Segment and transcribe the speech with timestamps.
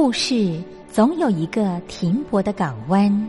[0.00, 3.28] 故事总有一个停泊的港湾。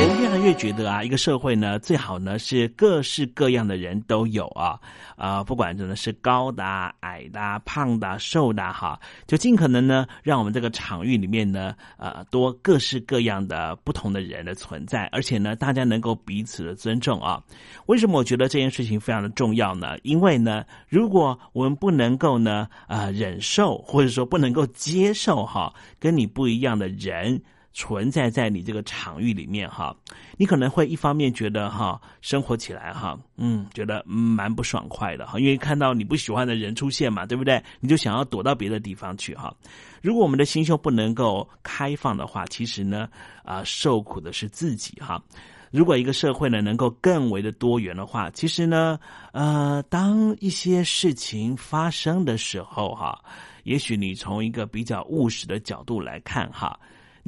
[0.00, 4.78] 我越来越觉得啊，一个社会呢，最好呢是各式各样的人都有啊。
[5.16, 6.62] 啊，不管真的是高的、
[7.00, 17.42] 矮的、胖的、瘦的，哈，就尽可能呢，让我们这个场域里面呢，呃，多各式各样的不同的人的存在，而且呢，大家能够彼此的尊重啊。
[17.86, 19.96] 为什么我觉得这件事情非常的重要呢？
[20.04, 27.42] 因为呢，如果我们不能够呢，啊，忍受或者说不能够接受哈，跟你不一样的人。
[27.78, 29.94] 存在在你这个场域里面哈，
[30.36, 37.62] 你可能会一方面觉得哈，生活起来哈，嗯，觉得蛮不爽快的哈，因为看到你不喜欢的人出现嘛，对不对？
[37.78, 39.54] 你就想要躲到别的地方去哈。
[40.02, 43.08] 如果我们的心胸不能够开放的话，其实呢，
[43.44, 45.22] 啊，受苦的是自己哈。
[45.70, 48.98] 如果一个社会呢能够更为的多元的话，其实呢，
[49.30, 53.16] 呃，当一些事情发生的时候哈，
[53.62, 56.76] 也许你从一个比较务实的角度来看哈。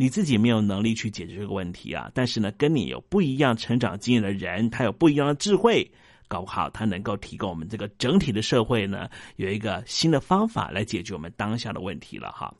[0.00, 5.86] 你自己没有能力去解决这个问题啊，但是呢，跟你有不一样成长经验的人，他有不一样的智慧，
[6.26, 12.50] 搞不好他能够提供我们这个整体的社会呢，有一个新的方法来解决我们当下的问题了哈。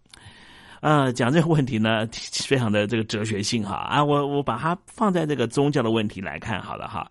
[0.83, 2.07] 呃，讲这个问题呢，
[2.47, 7.11] 非常的这个哲学性哈啊，我我把它放在这个宗教的问题来看好了哈。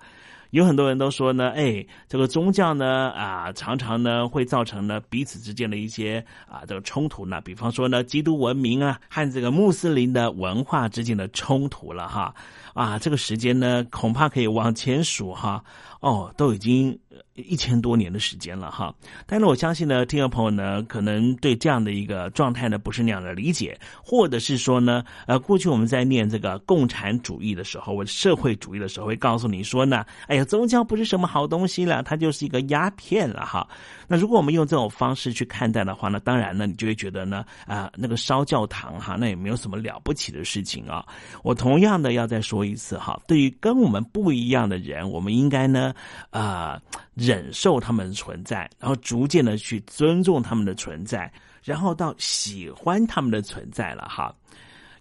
[0.51, 12.33] 有很多人都说呢，哎，这个宗教呢，啊，常常呢会造成呢彼此之间的一些啊这个冲突呢，比方说呢，基督文明啊和这个穆斯林的文化之间的冲突了哈，
[12.73, 15.63] 啊，这个时间呢恐怕可以往前数哈，
[15.99, 16.97] 哦，都已经。
[17.35, 18.93] 一千多年的时间了哈，
[19.25, 33.67] 但是我相信呢，听众朋友呢，可能对这样的一个状态呢，不是那样的理解，或者是说呢，呃，过去我们在念这个共产主义的时候，或者社会主义的时候，会告诉你说呢，哎呀，宗教不是什么好东西了，它就是一个鸦片了哈。
[34.07, 41.05] 那如果我们用这种方式去看待的话呢，当然呢，你就会觉得呢，啊，那个烧教堂哈，那也没有什么了不起的事情啊。
[41.41, 45.88] 我同样的要再说一次哈，对于跟我们不一样的人，我们应该呢，
[46.29, 46.81] 啊。
[47.15, 51.29] 忍受他们的存在，然后逐渐的去尊重他们的存在，
[51.61, 54.33] 然后到喜欢他们的存在了哈。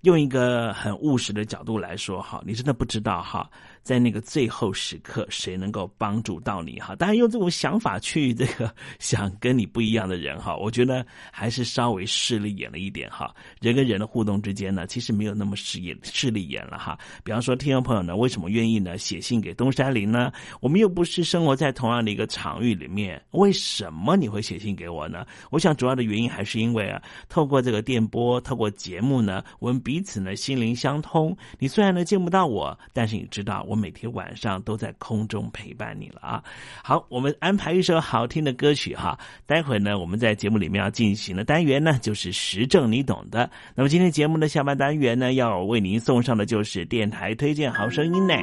[0.00, 3.48] 用一个很务实的角度来说哈，你真的不知道哈。
[3.82, 6.94] 在那个最后时刻，谁能够帮助到你哈？
[6.96, 13.34] 当然，用这种想法去这个 想跟你不一样的人哈，我觉得还是稍微势利眼了一点哈。
[13.60, 16.98] 人跟人的互动之间呢，其实没有那么势眼势利眼了哈。
[17.24, 20.32] 比方说，听众朋友呢，为什么愿意呢写信给东山林呢？
[20.60, 25.26] 我们又不是生活在同样的一个场域里面，为什么你会写信给我呢？
[25.50, 31.36] 我想主要的原因还是因为啊，透过这个电波，透过节目呢，我们彼此呢心灵相通。
[31.58, 33.78] 你虽然呢见不到我，但是你知道我。
[33.78, 36.42] 每天晚上都在空中陪伴你了啊！
[36.82, 39.16] 好，我们安排一首好听的歌曲哈。
[39.46, 43.48] 待会呢，我们在节目里面要进行的单元呢，就是时政，你懂的。
[43.76, 48.34] 那么今天节目的下半单元呢，要为您送上的就是电台推荐好声音呢。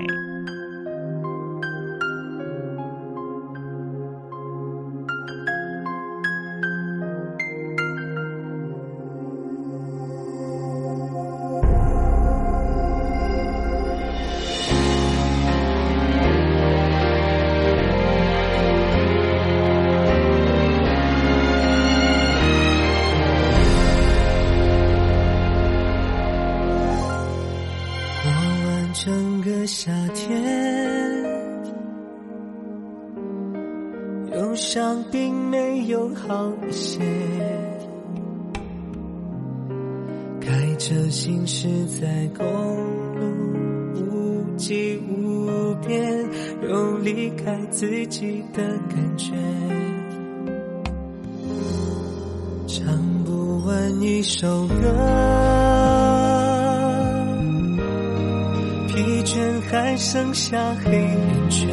[59.76, 61.68] 还剩下黑眼圈，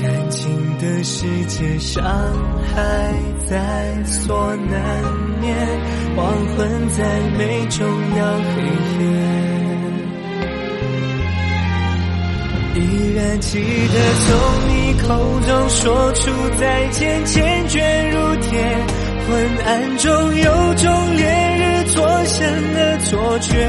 [0.00, 0.48] 感情
[0.78, 2.00] 的世界，伤
[2.72, 3.12] 害
[3.46, 5.04] 在所难
[5.40, 5.56] 免，
[6.14, 6.24] 黄
[6.54, 7.02] 昏在
[7.36, 7.84] 眉中
[8.16, 8.62] 要黑
[8.98, 9.04] 夜。
[12.76, 14.28] 依然记得从
[14.68, 15.08] 你口
[15.48, 17.80] 中说出再见，坚决
[18.12, 18.50] 如铁。
[19.28, 19.28] 昏
[19.66, 21.24] 暗中有种烈
[21.58, 23.68] 日灼身的错觉，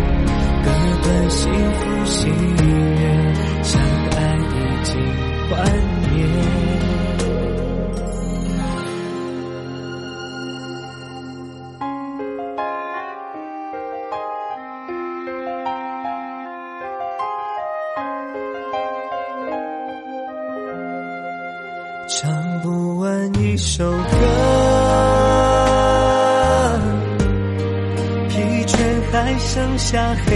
[1.01, 2.33] 割断幸福喜悦，
[3.63, 4.49] 相爱已
[4.83, 4.89] 经
[5.49, 5.51] 幻
[6.01, 6.13] 灭。
[22.07, 22.19] 唱
[22.61, 23.97] 不完一首歌。
[28.29, 28.77] 疲倦
[29.11, 30.35] 还剩下黑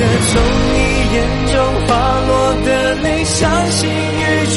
[0.00, 0.40] 的从
[0.72, 0.76] 你
[1.14, 1.20] 眼
[1.52, 1.54] 中
[1.86, 1.90] 滑
[2.26, 2.68] 落的
[3.02, 4.56] 泪，伤心欲绝，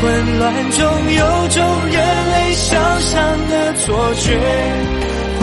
[0.00, 0.78] 混乱中
[1.12, 1.56] 有种
[1.86, 4.38] 热泪烧伤的错觉。
[5.40, 5.42] 恍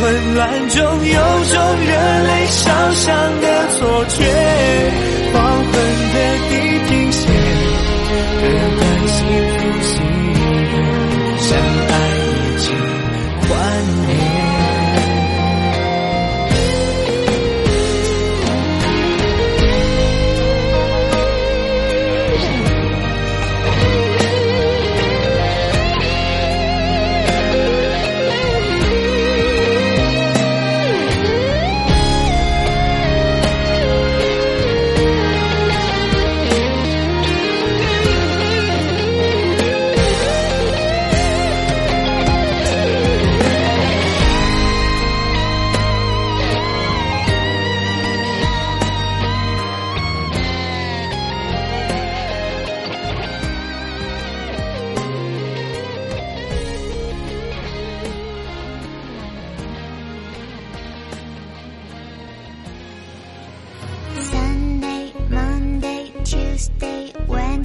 [0.00, 1.90] 混乱中有种热
[2.22, 4.22] 泪烧伤的错觉。
[5.32, 5.72] 黄昏
[6.14, 6.16] 的
[6.48, 6.52] 地
[6.88, 7.20] 平线，
[8.40, 8.42] 割
[8.78, 9.16] 断幸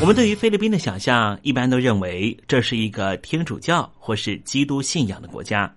[0.00, 5.70] 我们对于菲律宾的想象，一般都认为这是一个天主教或是基督信仰的国家。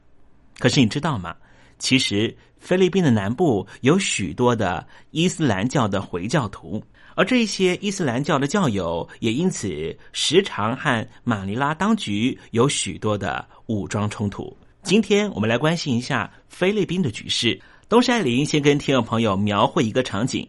[0.60, 1.36] 可是你知道吗？
[1.80, 6.82] 其实菲律宾的南部有许多的伊斯兰教的回教徒，
[7.16, 14.56] 而这些伊斯兰教的教友也因此时常和马尼拉当局有许多的武装冲突。
[14.84, 17.60] 今天我们来关心一下菲律宾的局势。
[17.90, 20.48] 东山林先跟听众朋友描绘一个场景。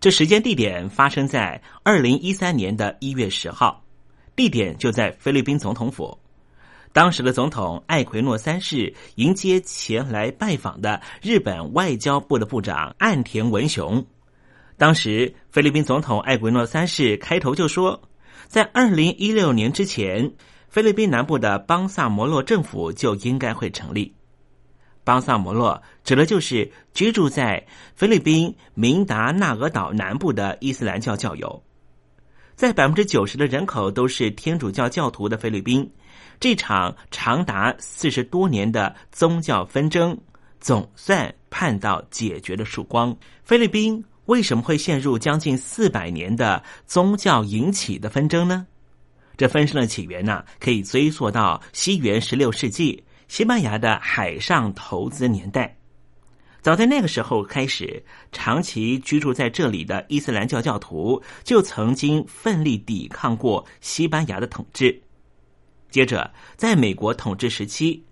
[0.00, 3.84] 这时间地点发生在二零一三年的一月十号，
[4.34, 6.18] 地点就在菲律宾总统府。
[6.90, 14.02] 当时的总统艾奎诺三世迎接前来拜访的日本外交部的部长岸田文雄。
[14.78, 18.00] 当时菲律宾总统艾奎诺三世开头就说，
[18.48, 20.32] 在二零一六年之前，
[20.70, 24.14] 菲律宾南部的邦萨摩洛政府就应该会成立。
[25.10, 31.60] 邦萨摩洛指的就是居住在菲律宾明达纳俄岛南部的伊斯兰教教友，
[32.54, 35.90] 在百分之九十的人口都是天主教教徒的菲律宾，
[36.38, 40.16] 这场长达四十多年的宗教纷争
[40.60, 43.12] 总算盼到解决的曙光。
[43.42, 48.64] 菲律宾为什么会陷入将近四百年的宗教引起的纷争呢？
[49.36, 53.02] 这纷争的起源呢，可以追溯到西元十六世纪。
[53.30, 55.78] 西班牙的海上投资年代，
[56.60, 65.00] 早在那个时候开始，长期居住在这里的伊斯兰教教徒就曾经奋力抵抗过西班牙的统治。
[65.90, 68.02] 接着，在美国统治时期，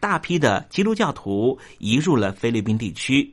[0.00, 3.30] 大批的基督教徒移入了菲律宾地区。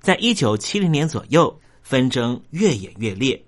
[0.00, 3.44] 在一九七零年左右，纷争越演越烈。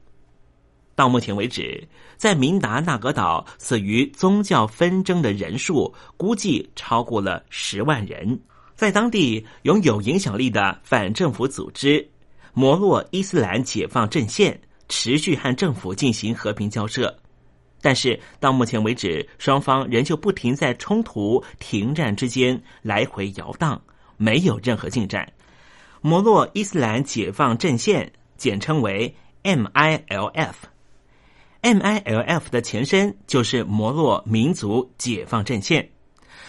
[0.96, 1.86] 到目前为止，
[2.16, 8.38] 在明达纳格岛死于宗教纷争的人数估计超过了十万人。
[8.74, 12.06] 在当地拥有影响力的反政府组织
[12.52, 17.14] 摩洛伊斯兰解放阵线持续和政府进行和平交涉，
[17.80, 23.80] 但是到目前为止，双方仍旧不停在冲突停战之间来回摇荡，
[24.16, 25.30] 没有任何进展。
[26.02, 30.54] 摩洛伊斯兰解放阵线简称为 MILF。
[31.62, 35.90] MILF 的前身就是摩洛民族解放阵线，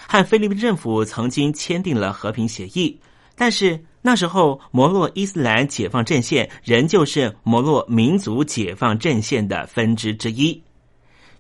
[0.08, 3.00] 和菲律宾政府曾经签订了和平协议，
[3.36, 10.62] 但是那时候摩洛伊斯兰解放阵线仍旧是摩洛民族解放阵线的分支之一，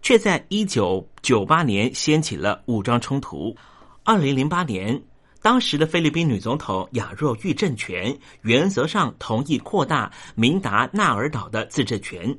[0.01, 3.55] 却在一九九八年掀起了武装冲突。
[4.03, 4.99] 二零零八年，
[5.39, 12.35] 当时的菲律宾女总统雅若玉政权原则上同意扩大明达纳尔岛的自治权，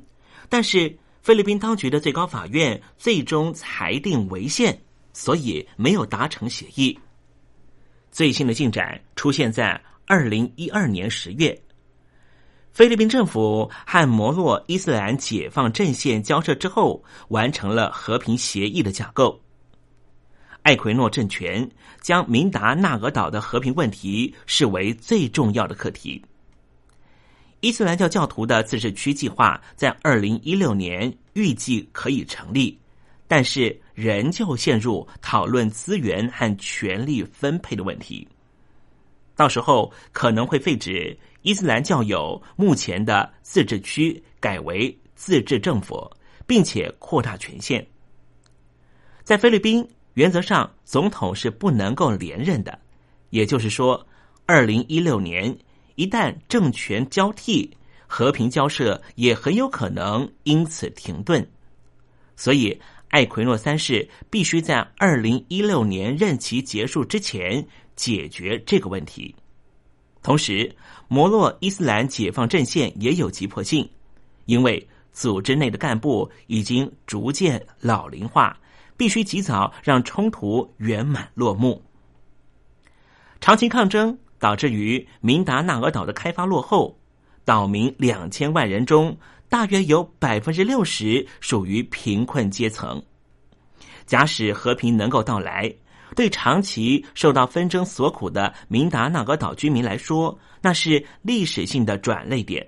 [0.49, 0.93] 但是。
[1.21, 4.81] 菲律宾当局的最高法院最终裁定违宪，
[5.13, 6.97] 所以没有达成协议。
[8.11, 11.61] 最新的进展出现在二零一二年十月，
[12.71, 19.39] 菲律宾政府和摩洛伊斯兰解放阵线交涉之后，完成了和平协议的架构。
[20.63, 21.69] 艾奎诺政权
[22.01, 26.23] 将明达纳俄岛的和平问题视为最重要的课题。
[27.61, 32.79] 伊斯兰教教徒的自治区计划在二零一六年预计可以成立，
[33.27, 38.25] 但是仍旧陷入讨论资源和权力分配的问题。
[39.35, 46.09] 到时候可能会废止伊斯兰教友目前的自治区，改为自治政府，
[46.47, 47.85] 并且扩大权限。
[49.25, 52.79] 在菲律宾，原则上总统是不能够连任的，
[53.31, 54.07] 也就是说，
[54.45, 55.57] 二零一六年。
[55.99, 57.69] 一旦政权交替，
[58.07, 61.45] 和平交涉也很有可能因此停顿。
[62.37, 69.35] 所以，艾奎诺三世必须在二零一六年任期结束之前解决这个问题。
[70.23, 70.73] 同时，
[71.09, 73.85] 摩洛伊斯兰解放阵线也有急迫性，
[74.45, 78.57] 因为组织内的干部已经逐渐老龄化，
[78.95, 81.83] 必须及早让冲突圆满落幕。
[83.41, 84.17] 长期抗争。
[84.39, 86.97] 导致于明达纳俄岛的开发落后，
[87.45, 89.15] 岛民两千万人中，
[89.49, 93.01] 大约有百分之六十属于贫困阶层。
[94.05, 95.71] 假使和平能够到来，
[96.15, 102.67] 对长期受到纷争所苦的明达纳俄岛居民来说，那是历史性的转泪点。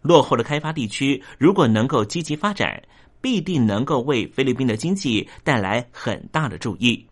[0.00, 2.82] 落后的开发地区如果能够积极发展，
[3.20, 7.06] 必定能够为菲律宾的经济带来很大的注意。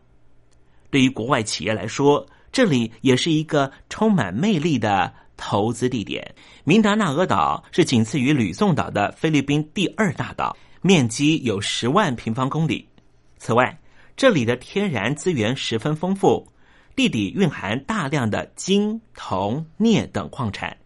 [0.90, 6.34] 对于国外企业来说，这里也是一个充满魅力的投资地点。
[6.64, 12.86] 明达纳俄岛是仅次于吕宋岛的菲律宾第二大岛，面积有十万平方公里。
[13.38, 13.78] 此外，
[14.16, 16.46] 这里的天然资源十分丰富，
[16.94, 20.76] 地底蕴含大量的金、铜、镍等矿产。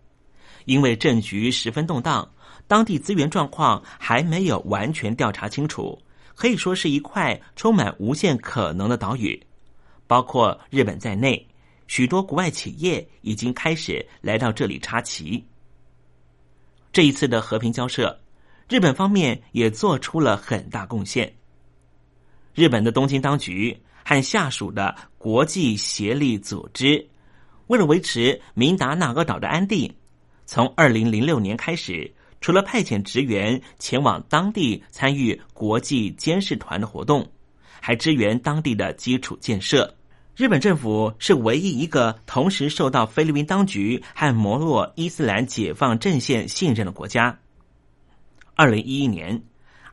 [0.67, 2.29] 因为政局十分动荡，
[2.69, 5.99] 当地资源状况还没有完全调查清楚，
[6.35, 9.43] 可以说是一块充满无限可能的岛屿，
[10.07, 11.47] 包括日本在内。
[11.87, 15.45] 许多国外企业已经开始来到这里插旗。
[16.93, 18.21] 这一次的和平交涉，
[18.69, 21.35] 日本方面也做出了很大贡献。
[22.55, 27.09] 日本的东京当局和下属的国际协力组织，
[27.67, 29.93] 为了维持明达纳俄岛的安定，
[30.47, 37.29] 从二零零六年开始，除了派遣职员前往当地参与国际监视团的活动，
[37.81, 39.93] 还支援当地的基础建设。
[40.37, 47.39] 日本政府是唯一一个同时受到菲律宾当局和摩洛伊斯兰解放阵线信任的国家。
[48.57, 49.41] 二零一一年，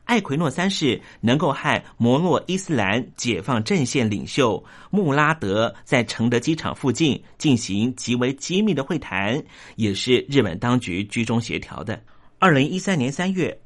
[0.04, 9.40] 艾奎诺三世能够和摩洛伊斯兰解放阵线领袖穆拉德在承德机场附近进行极为机密的会谈，
[9.76, 12.02] 也是日本当局居中协调的。
[12.40, 13.56] 二零一三年三月，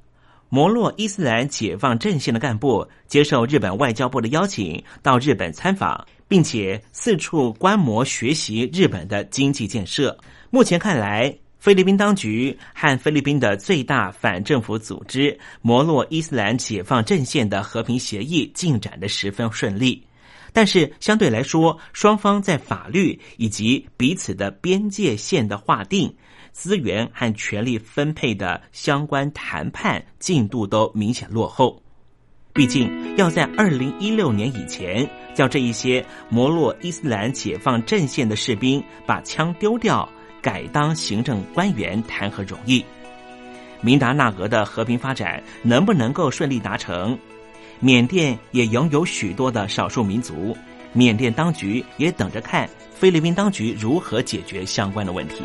[0.50, 6.06] 摩洛伊斯兰解放阵线的干部接受日本外交部的邀请，到日本参访。
[6.28, 10.16] 并且四处观摩学习日本的经济建设。
[10.50, 20.02] 目前看来，菲律宾当局和菲律宾的最大反政府组织摩洛伊斯兰解放阵线的和平协议进展的十分顺利。
[20.52, 26.14] 但是相对来说，双方在法律以及彼此的边界线的划定、
[26.50, 31.82] 资源和权力分配的相关谈判进度都明显落后。
[32.56, 40.08] 毕竟要在二零一六年以前叫这一些摩洛伊斯兰解放阵线的士兵把枪丢掉，
[40.40, 42.82] 改当行政官员，谈何容易？
[43.82, 47.16] 明达纳俄的和平发展能不能够顺利达成？
[47.78, 50.56] 缅甸也拥有许多的少数民族，
[50.94, 55.44] 缅甸当局也等着看菲律宾当局如何解决相关的问题。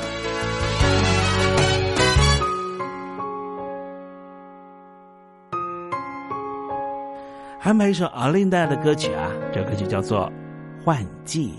[7.63, 10.31] 安排一首阿琳达的歌曲啊，这歌曲叫做
[10.83, 11.53] 《换季》。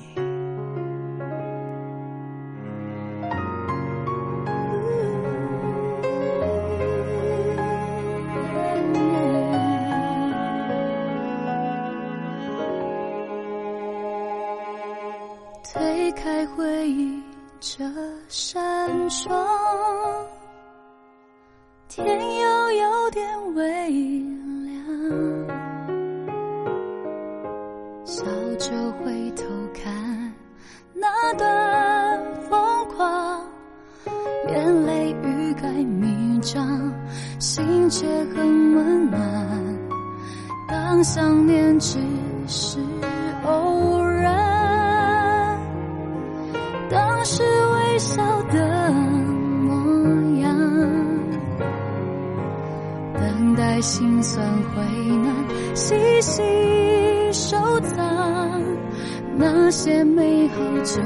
[28.05, 28.25] 笑
[28.59, 30.35] 着回头看
[30.93, 33.41] 那段疯狂，
[34.49, 36.93] 眼泪欲盖弥彰，
[37.39, 39.21] 心却很温暖。
[40.69, 41.99] 当想念只
[42.49, 42.79] 是
[43.45, 45.59] 偶然，
[46.91, 48.91] 当时微笑的
[49.63, 50.59] 模样，
[53.15, 55.35] 等待心酸回暖，
[55.75, 56.43] 细细
[57.33, 57.97] 收藏
[59.37, 61.01] 那些美好，就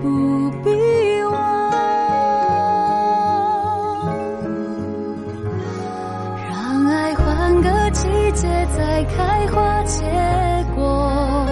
[0.00, 0.70] 不必
[1.24, 1.70] 忘。
[6.48, 10.02] 让爱换个季节再开花结
[10.74, 11.46] 果，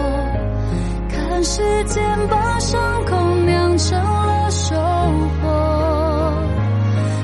[1.11, 4.75] 看时间把伤口酿成了收
[5.43, 6.33] 获。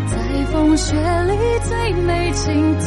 [0.07, 1.35] 在风雪里
[1.67, 2.79] 最美情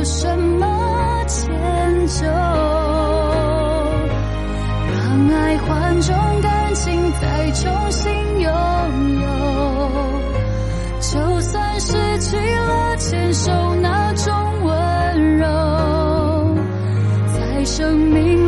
[0.00, 1.46] 有什么迁
[2.06, 2.24] 就？
[4.88, 8.10] 让爱换种感情再重新
[8.40, 8.50] 拥
[9.20, 9.28] 有。
[11.02, 14.34] 就算失去了牵手那种
[14.64, 15.44] 温柔，
[17.34, 18.39] 在生命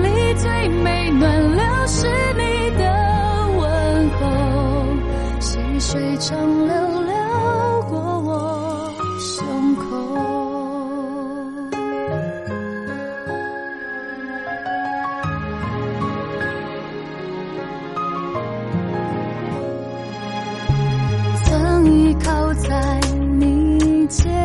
[22.24, 23.00] 靠在
[23.38, 24.41] 你肩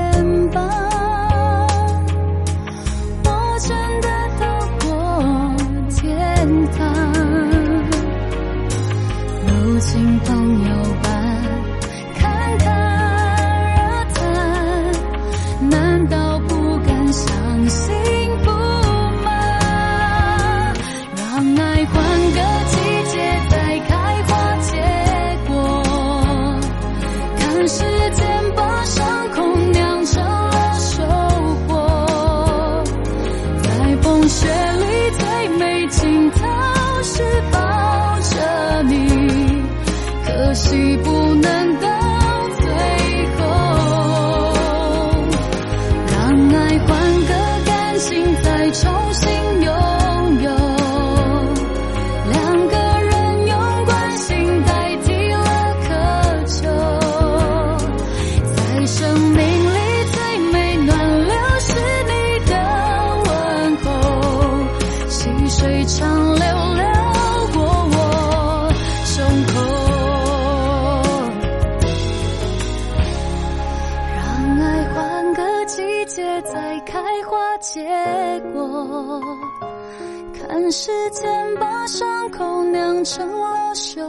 [83.75, 84.01] 收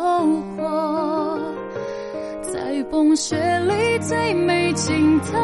[0.56, 1.38] 获。
[2.42, 5.36] 在风雪里最美尽头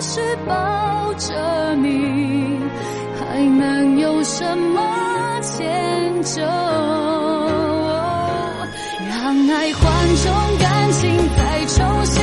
[0.00, 2.58] 是抱着你，
[3.18, 6.42] 还能有什么迁就？
[9.08, 11.00] 让爱换种感情
[11.36, 12.22] 再重新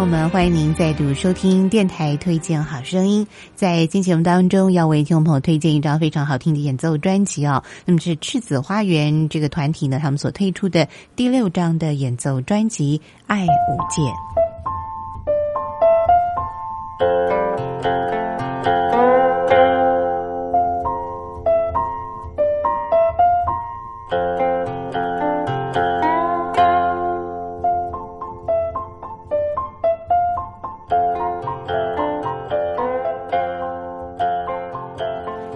[0.00, 3.26] 我们，欢迎您再度收听电台推荐好声音。
[3.54, 7.62] 在今节目当中，要为听众朋友推荐一张非常好听的演奏专辑哦。
[7.84, 14.00] 那么是赤子花园这个团体呢，他们所推出的第六张的演奏专辑《爱无界》。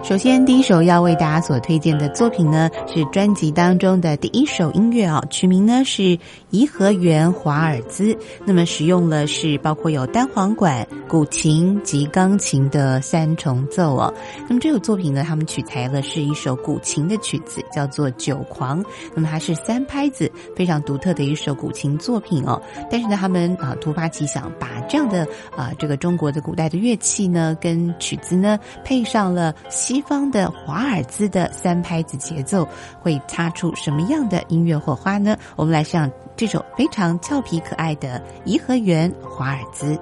[0.07, 6.03] 首先，第一首要为大家所推荐的作品呢，是专辑当中的第一首音乐啊，曲名呢是
[6.51, 8.13] 《颐和园华尔兹》。
[8.45, 14.13] 那么使用了是包括有单簧管、古琴及钢琴的三重奏哦。
[14.47, 18.83] 那么这首作品呢，他们取材了是一首古琴的曲子，叫做《酒狂》。
[19.15, 22.61] 那么它是三拍子，非常独特的一首古琴作品哦。
[22.91, 29.94] 但是呢，他们啊突发奇想，把这样的啊这个中国的古代的乐器呢，跟曲子呢配上了西。
[29.95, 32.67] 西方的华尔兹的三拍子节奏
[32.99, 35.37] 会擦出什么样的音乐火花呢？
[35.55, 39.95] 我们来上这首非常俏皮可爱的《颐和园华尔兹》。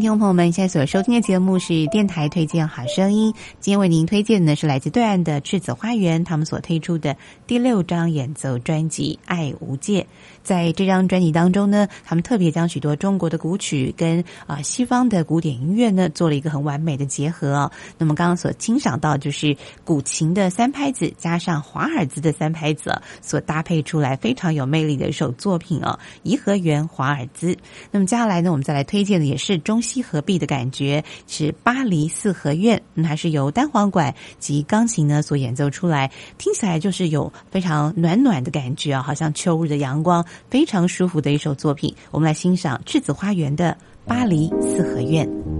[0.00, 3.34] 听众朋友们，现在所收听的节目是电台推荐好声音。
[3.60, 7.14] 今天为您推荐的是来自对岸的赤子花园，他们所推出的
[7.46, 10.00] 第六张演奏专辑《爱无界》。
[10.42, 17.70] 在这张专辑当中呢，他们特别将许多中国的古曲跟啊西方的古典音乐呢做了一个很完美的结合哦。
[17.96, 27.52] 那么刚刚所欣赏到就是古琴的三拍子加上华尔兹的三拍子、哦、所搭配出来非常有魅力的一首作品哦，《颐和园华尔兹》。
[27.90, 29.60] 那么接下来呢，我们再来推荐的也是。
[29.60, 41.94] 中西合璧的感觉是巴黎四合院，那，还是由单簧管及钢琴呢所演奏出来，听起来就是有非常暖暖的感觉啊，好像秋日的阳光，非常舒服的一首作品。
[42.10, 43.76] 我们来欣赏栀子花园的
[44.06, 45.59] 巴黎四合院。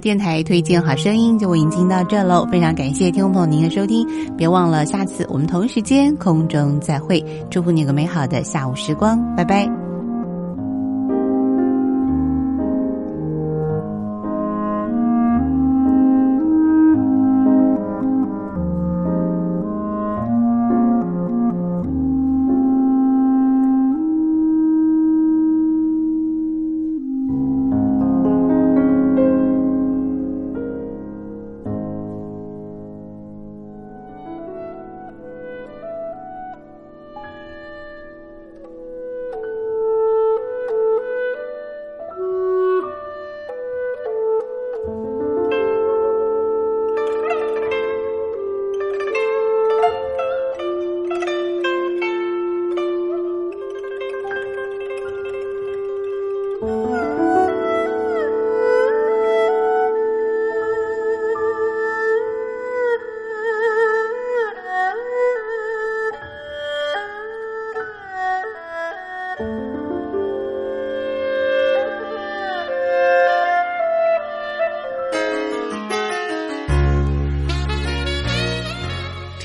[0.00, 9.77] 电台推荐好声音就为您听到这喽，非常感谢听众朋友您的收听，别忘了下次我们同一时间空中再会，祝福你有个美好的下午时光，拜拜。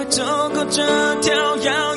[0.00, 0.24] 会走
[0.54, 0.82] 过这
[1.20, 1.89] 条。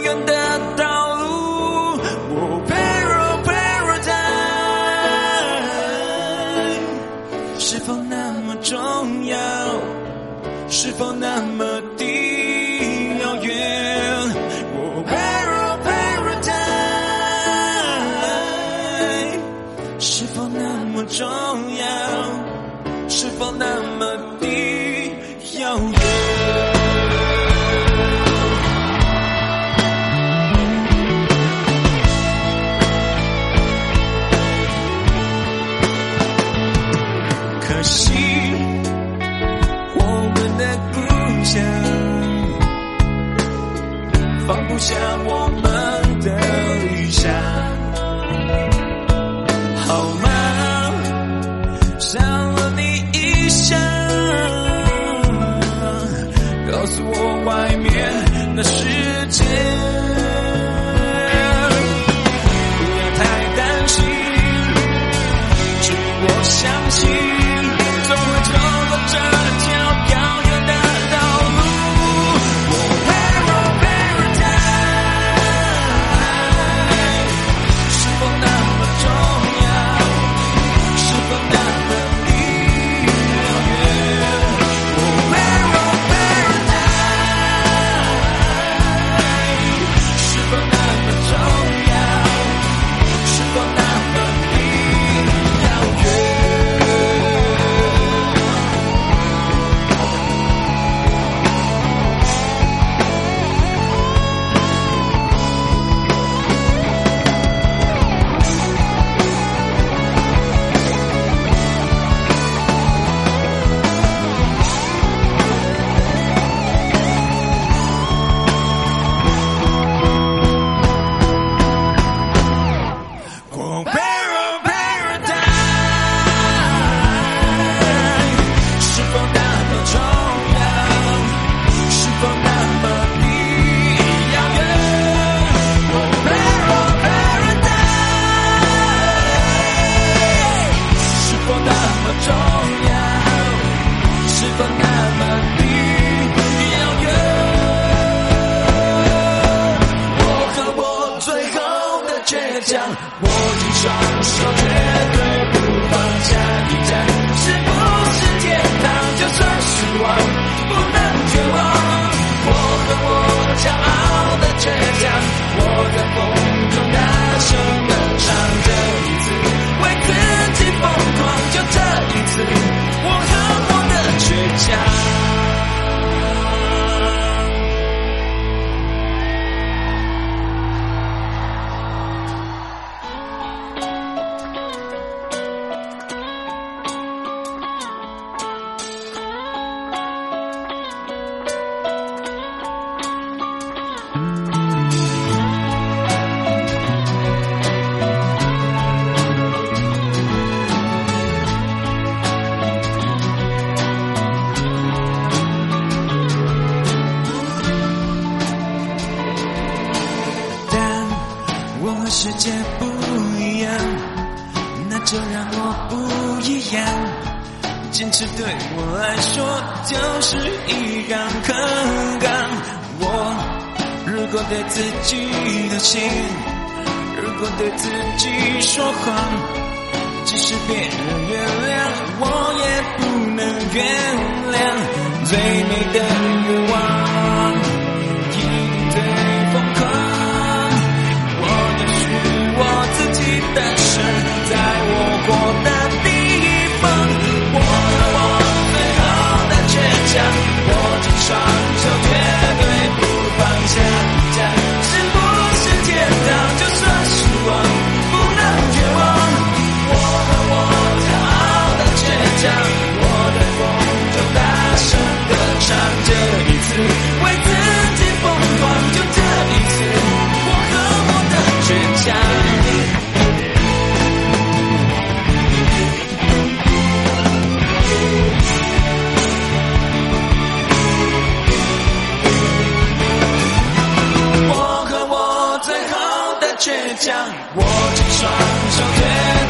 [287.12, 287.64] 握
[287.96, 288.32] 紧双
[288.72, 289.02] 手，绝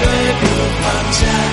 [0.02, 0.06] 对
[0.40, 0.44] 不
[0.82, 1.53] 放下。